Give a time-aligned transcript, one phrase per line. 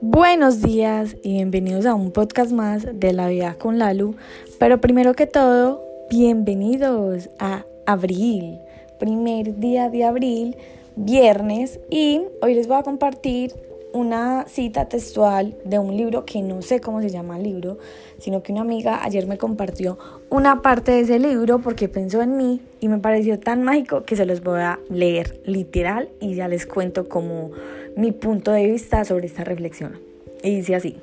[0.00, 4.16] Buenos días y bienvenidos a un podcast más de la vida con Lalu.
[4.58, 8.58] Pero primero que todo, bienvenidos a abril,
[8.98, 10.56] primer día de abril,
[10.96, 13.54] viernes, y hoy les voy a compartir
[13.92, 17.78] una cita textual de un libro que no sé cómo se llama el libro,
[18.18, 19.98] sino que una amiga ayer me compartió
[20.28, 24.16] una parte de ese libro porque pensó en mí y me pareció tan mágico que
[24.16, 27.50] se los voy a leer literal y ya les cuento como
[27.96, 29.98] mi punto de vista sobre esta reflexión.
[30.42, 30.96] Y dice así.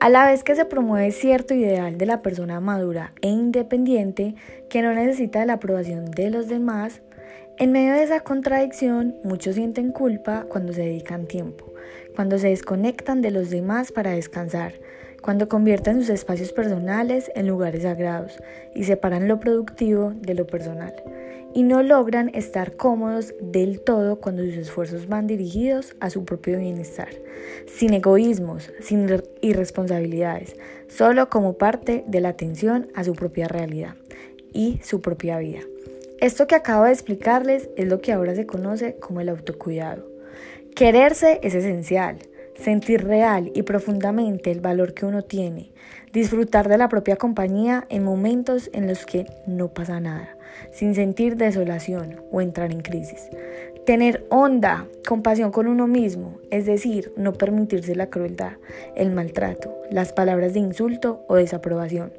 [0.00, 4.36] A la vez que se promueve cierto ideal de la persona madura e independiente
[4.70, 7.02] que no necesita de la aprobación de los demás,
[7.58, 11.72] en medio de esa contradicción muchos sienten culpa cuando se dedican tiempo,
[12.18, 14.72] cuando se desconectan de los demás para descansar,
[15.22, 18.42] cuando convierten sus espacios personales en lugares sagrados
[18.74, 20.92] y separan lo productivo de lo personal
[21.54, 26.58] y no logran estar cómodos del todo cuando sus esfuerzos van dirigidos a su propio
[26.58, 27.10] bienestar,
[27.68, 29.06] sin egoísmos, sin
[29.40, 30.56] irresponsabilidades,
[30.88, 33.94] solo como parte de la atención a su propia realidad
[34.52, 35.60] y su propia vida.
[36.20, 40.07] Esto que acabo de explicarles es lo que ahora se conoce como el autocuidado.
[40.78, 42.18] Quererse es esencial,
[42.54, 45.72] sentir real y profundamente el valor que uno tiene,
[46.12, 50.36] disfrutar de la propia compañía en momentos en los que no pasa nada,
[50.70, 53.28] sin sentir desolación o entrar en crisis.
[53.86, 58.52] Tener honda compasión con uno mismo, es decir, no permitirse la crueldad,
[58.94, 62.12] el maltrato, las palabras de insulto o desaprobación,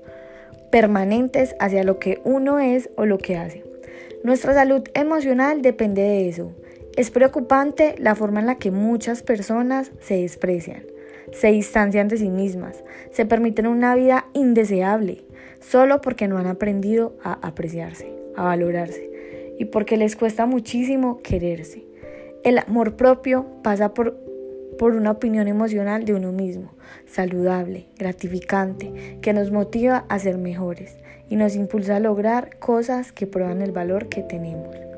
[0.69, 3.63] permanentes hacia lo que uno es o lo que hace.
[4.25, 6.51] Nuestra salud emocional depende de eso.
[6.99, 10.83] Es preocupante la forma en la que muchas personas se desprecian
[11.31, 15.23] se distancian de sí mismas, se permiten una vida indeseable,
[15.61, 19.09] solo porque no han aprendido a apreciarse, a valorarse
[19.57, 21.85] y porque les cuesta muchísimo quererse.
[22.43, 24.17] El amor propio pasa por,
[24.77, 26.73] por una opinión emocional de uno mismo,
[27.05, 30.97] saludable, gratificante, que nos motiva a ser mejores
[31.29, 34.88] y nos impulsa a lograr cosas que prueban el valor que tenemos.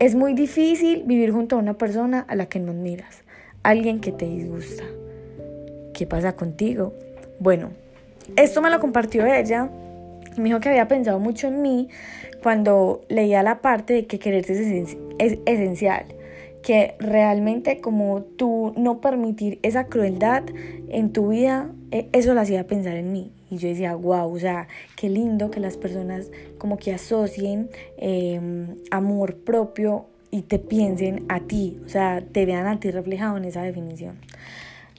[0.00, 3.22] Es muy difícil vivir junto a una persona a la que no admiras,
[3.62, 4.82] alguien que te disgusta.
[6.00, 6.94] ¿qué pasa contigo?
[7.40, 7.72] Bueno,
[8.34, 9.68] esto me lo compartió ella
[10.34, 11.90] y me dijo que había pensado mucho en mí
[12.42, 14.54] cuando leía la parte de que quererse
[15.18, 16.06] es, esencial,
[16.62, 20.44] que realmente como tú no permitir esa crueldad
[20.88, 23.30] en tu vida, e, eso lo hacía pensar en mí.
[23.50, 28.76] Y yo decía, wow, o sea, qué lindo que las personas como que asocien em,
[28.90, 33.44] amor propio y te piensen a ti, o sea, te vean a ti reflejado en
[33.44, 34.18] esa definición.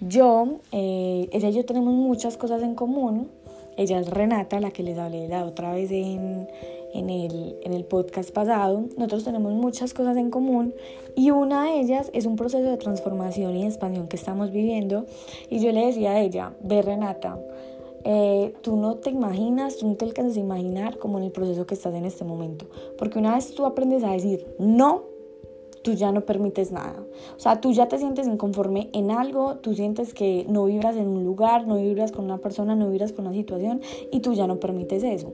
[0.01, 3.29] Yo, eh, ella y yo tenemos muchas cosas en común.
[3.77, 6.47] Ella es Renata, la que les hablé la otra vez en,
[6.93, 8.83] en, el, en el podcast pasado.
[8.97, 10.73] Nosotros tenemos muchas cosas en común
[11.15, 15.05] y una de ellas es un proceso de transformación y expansión que estamos viviendo.
[15.49, 17.39] Y yo le decía a ella, ve Renata,
[18.03, 21.65] eh, tú no te imaginas, tú no te alcanzas a imaginar como en el proceso
[21.65, 22.65] que estás en este momento.
[22.97, 25.03] Porque una vez tú aprendes a decir no,
[25.81, 27.03] tú ya no permites nada.
[27.35, 31.07] O sea, tú ya te sientes inconforme en algo, tú sientes que no vibras en
[31.07, 33.81] un lugar, no vibras con una persona, no vibras con una situación
[34.11, 35.33] y tú ya no permites eso.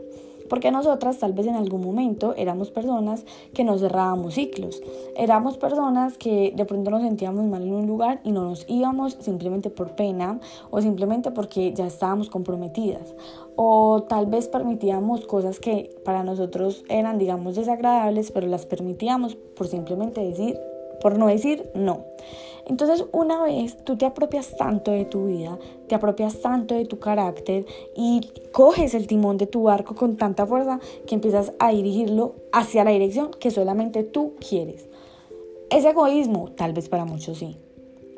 [0.49, 4.81] Porque nosotras tal vez en algún momento éramos personas que nos cerrábamos ciclos.
[5.15, 9.17] Éramos personas que de pronto nos sentíamos mal en un lugar y no nos íbamos
[9.19, 13.15] simplemente por pena o simplemente porque ya estábamos comprometidas.
[13.55, 19.67] O tal vez permitíamos cosas que para nosotros eran, digamos, desagradables, pero las permitíamos por
[19.67, 20.59] simplemente decir,
[21.01, 22.05] por no decir no.
[22.67, 25.57] Entonces una vez tú te apropias tanto de tu vida,
[25.87, 30.45] te apropias tanto de tu carácter y coges el timón de tu barco con tanta
[30.45, 34.89] fuerza que empiezas a dirigirlo hacia la dirección que solamente tú quieres.
[35.69, 37.55] Es egoísmo, tal vez para muchos sí,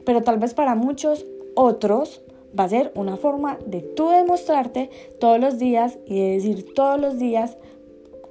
[0.03, 2.21] pero tal vez para muchos otros
[2.59, 4.89] va a ser una forma de tú demostrarte
[5.19, 7.55] todos los días y de decir todos los días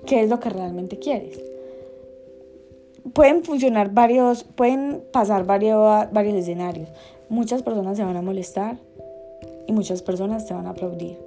[0.05, 1.58] qué es lo que realmente quieres
[3.13, 6.89] pueden funcionar varios, pueden pasar varios, varios escenarios.
[7.29, 8.79] Muchas personas se van a molestar
[9.67, 11.19] y muchas personas te van a aplaudir.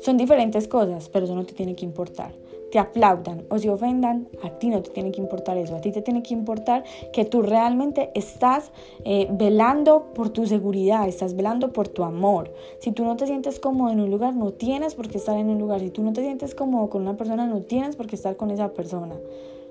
[0.00, 2.32] Son diferentes cosas, pero eso no te tiene que importar.
[2.70, 5.74] Te aplaudan o se ofendan, a ti no te tiene que importar eso.
[5.74, 8.70] A ti te tiene que importar que tú realmente estás
[9.04, 12.52] eh, velando por tu seguridad, estás velando por tu amor.
[12.78, 15.48] Si tú no te sientes cómodo en un lugar, no tienes por qué estar en
[15.48, 15.80] un lugar.
[15.80, 18.50] Si tú no te sientes cómodo con una persona, no tienes por qué estar con
[18.50, 19.14] esa persona.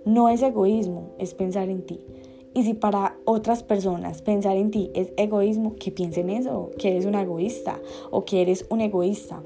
[0.07, 1.99] No es egoísmo, es pensar en ti.
[2.53, 7.05] Y si para otras personas pensar en ti es egoísmo, que piensen eso, que eres
[7.05, 9.43] un egoísta o que eres un egoísta.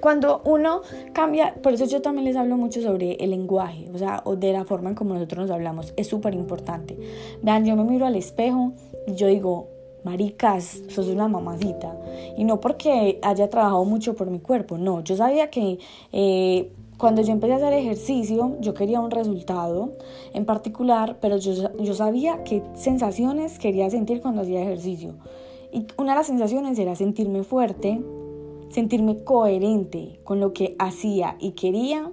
[0.00, 0.82] cuando uno
[1.14, 4.52] cambia, por eso yo también les hablo mucho sobre el lenguaje, o sea, o de
[4.52, 6.98] la forma en como nosotros nos hablamos, es súper importante.
[7.42, 8.74] Vean, yo me miro al espejo
[9.06, 9.68] y yo digo,
[10.04, 11.96] maricas, sos una mamacita.
[12.36, 15.78] Y no porque haya trabajado mucho por mi cuerpo, no, yo sabía que...
[16.12, 19.92] Eh, cuando yo empecé a hacer ejercicio, yo quería un resultado
[20.34, 25.14] en particular, pero yo, yo sabía qué sensaciones quería sentir cuando hacía ejercicio.
[25.72, 28.02] Y una de las sensaciones era sentirme fuerte,
[28.70, 32.10] sentirme coherente con lo que hacía y quería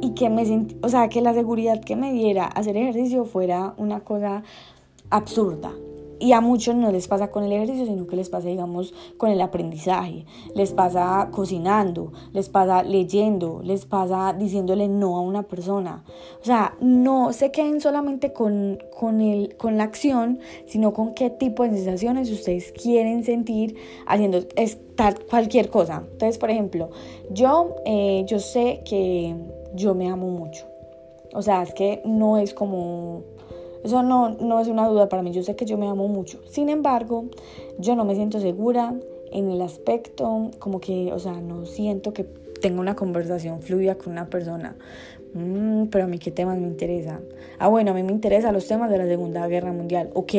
[0.00, 4.00] y que me o sea, que la seguridad que me diera hacer ejercicio fuera una
[4.00, 4.42] cosa
[5.10, 5.72] absurda,
[6.20, 9.30] y a muchos no les pasa con el ejercicio, sino que les pasa, digamos, con
[9.30, 10.24] el aprendizaje,
[10.54, 16.04] les pasa cocinando, les pasa leyendo, les pasa diciéndole no a una persona.
[16.40, 21.30] O sea, no se queden solamente con, con, el, con la acción, sino con qué
[21.30, 23.76] tipo de sensaciones ustedes quieren sentir
[24.06, 24.40] haciendo
[25.30, 26.04] cualquier cosa.
[26.12, 26.90] Entonces, por ejemplo,
[27.30, 29.34] yo, eh, yo sé que
[29.74, 30.66] yo me amo mucho.
[31.34, 33.22] O sea, es que no es como
[33.84, 36.40] eso no, no es una duda para mí, yo sé que yo me amo mucho.
[36.46, 37.26] Sin embargo,
[37.78, 38.94] yo no me siento segura
[39.30, 42.24] en el aspecto, como que, o sea, no siento que
[42.60, 44.76] tenga una conversación fluida con una persona.
[45.34, 47.20] Mm, pero a mí qué temas me interesa.
[47.58, 50.10] Ah, bueno, a mí me interesan los temas de la Segunda Guerra Mundial.
[50.14, 50.34] Ok,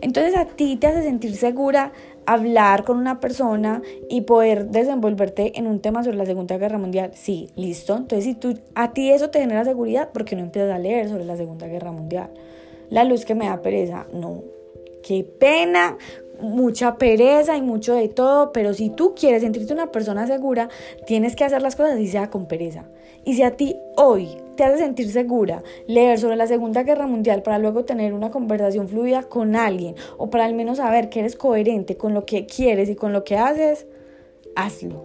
[0.00, 1.92] entonces a ti te hace sentir segura
[2.26, 3.80] hablar con una persona
[4.10, 7.12] y poder desenvolverte en un tema sobre la Segunda Guerra Mundial.
[7.14, 7.96] Sí, listo.
[7.96, 11.08] Entonces si tú, a ti eso te genera seguridad, ¿por qué no empiezas a leer
[11.08, 12.30] sobre la Segunda Guerra Mundial?
[12.90, 14.42] La luz que me da pereza, no.
[15.02, 15.96] Qué pena,
[16.40, 20.68] mucha pereza y mucho de todo, pero si tú quieres sentirte una persona segura,
[21.06, 22.84] tienes que hacer las cosas y sea con pereza.
[23.24, 27.42] Y si a ti hoy te hace sentir segura leer sobre la Segunda Guerra Mundial
[27.42, 31.36] para luego tener una conversación fluida con alguien o para al menos saber que eres
[31.36, 33.86] coherente con lo que quieres y con lo que haces,
[34.56, 35.04] hazlo.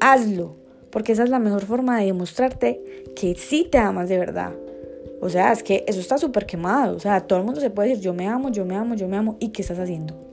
[0.00, 0.56] Hazlo,
[0.90, 2.82] porque esa es la mejor forma de demostrarte
[3.14, 4.52] que sí te amas de verdad.
[5.20, 6.96] O sea, es que eso está súper quemado.
[6.96, 9.06] O sea, todo el mundo se puede decir, yo me amo, yo me amo, yo
[9.06, 9.36] me amo.
[9.38, 10.29] ¿Y qué estás haciendo?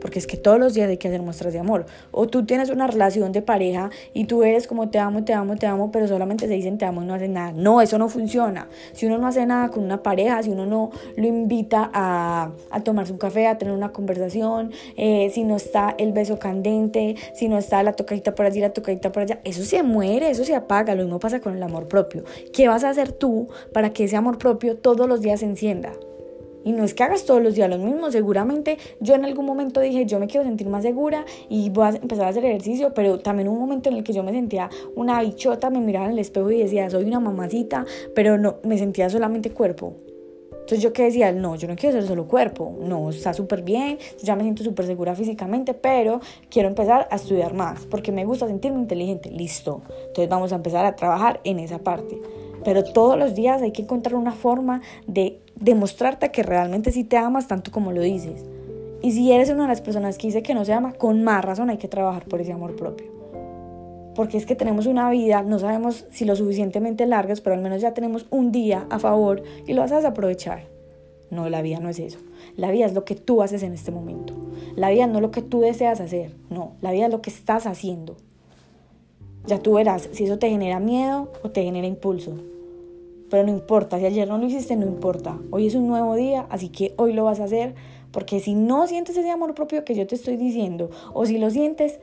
[0.00, 1.86] Porque es que todos los días hay que hacer muestras de amor.
[2.10, 5.56] O tú tienes una relación de pareja y tú eres como te amo, te amo,
[5.56, 7.52] te amo, pero solamente se dicen te amo y no hacen nada.
[7.52, 8.68] No, eso no funciona.
[8.92, 12.80] Si uno no hace nada con una pareja, si uno no lo invita a, a
[12.80, 17.48] tomarse un café, a tener una conversación, eh, si no está el beso candente, si
[17.48, 20.54] no está la tocadita por allí, la tocadita por allá, eso se muere, eso se
[20.54, 20.94] apaga.
[20.94, 22.24] Lo mismo pasa con el amor propio.
[22.52, 25.92] ¿Qué vas a hacer tú para que ese amor propio todos los días se encienda?
[26.64, 29.80] Y no es que hagas todos los días lo mismo, seguramente yo en algún momento
[29.80, 33.18] dije, yo me quiero sentir más segura y voy a empezar a hacer ejercicio, pero
[33.20, 36.18] también un momento en el que yo me sentía una bichota, me miraba en el
[36.18, 37.84] espejo y decía, soy una mamacita,
[38.14, 39.94] pero no, me sentía solamente cuerpo.
[40.70, 43.98] Entonces yo que decía, no, yo no quiero ser solo cuerpo, no, está súper bien,
[44.22, 48.46] ya me siento súper segura físicamente, pero quiero empezar a estudiar más, porque me gusta
[48.46, 49.82] sentirme inteligente, listo.
[49.88, 52.20] Entonces vamos a empezar a trabajar en esa parte.
[52.64, 57.16] Pero todos los días hay que encontrar una forma de demostrarte que realmente sí te
[57.16, 58.44] amas tanto como lo dices.
[59.02, 61.44] Y si eres una de las personas que dice que no se ama, con más
[61.44, 63.10] razón hay que trabajar por ese amor propio.
[64.14, 67.80] Porque es que tenemos una vida, no sabemos si lo suficientemente largas, pero al menos
[67.80, 70.68] ya tenemos un día a favor y lo vas a aprovechar.
[71.30, 72.18] No, la vida no es eso.
[72.56, 74.34] La vida es lo que tú haces en este momento.
[74.74, 76.34] La vida no es lo que tú deseas hacer.
[76.50, 78.16] No, la vida es lo que estás haciendo.
[79.46, 82.34] Ya tú verás si eso te genera miedo o te genera impulso.
[83.30, 85.38] Pero no importa, si ayer no lo hiciste, no importa.
[85.50, 87.74] Hoy es un nuevo día, así que hoy lo vas a hacer.
[88.10, 91.48] Porque si no sientes ese amor propio que yo te estoy diciendo, o si lo
[91.50, 92.00] sientes,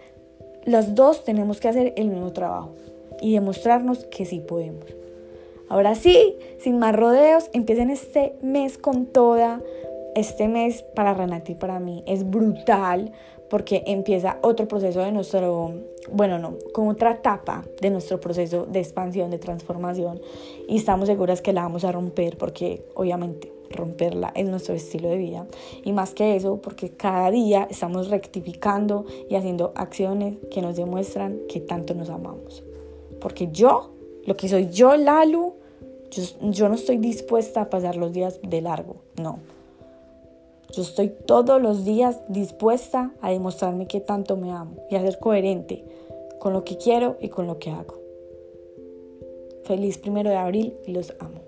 [0.64, 2.76] los dos tenemos que hacer el mismo trabajo
[3.22, 4.86] y demostrarnos que sí podemos.
[5.70, 9.62] Ahora sí, sin más rodeos, empiecen este mes con toda.
[10.16, 13.12] Este mes para Renata y para mí es brutal
[13.50, 15.74] porque empieza otro proceso de nuestro,
[16.12, 20.20] bueno, no, con otra etapa de nuestro proceso de expansión, de transformación
[20.68, 25.18] y estamos seguras que la vamos a romper porque obviamente romperla es nuestro estilo de
[25.18, 25.46] vida
[25.84, 31.40] y más que eso porque cada día estamos rectificando y haciendo acciones que nos demuestran
[31.50, 32.64] que tanto nos amamos.
[33.20, 33.92] Porque yo,
[34.26, 35.54] lo que soy yo, Lalu,
[36.12, 39.40] yo, yo no estoy dispuesta a pasar los días de largo, no
[40.72, 45.20] yo estoy todos los días dispuesta a demostrarme que tanto me amo y a ser
[45.20, 45.86] coherente
[46.40, 47.96] con lo que quiero y con lo que hago.
[49.64, 51.47] Feliz primero de abril y los amo.